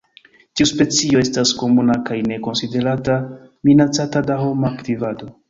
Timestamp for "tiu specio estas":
0.59-1.51